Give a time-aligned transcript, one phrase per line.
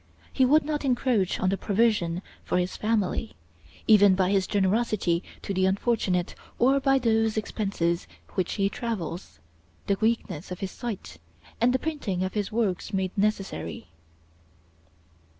[0.33, 3.35] He would not encroach on the provision for his family,
[3.85, 9.37] even by his generosity to the unfortunate, or by those expenses which his travels,
[9.85, 11.19] the weakness of his sight,
[11.61, 13.89] and the printing of his works made necessary.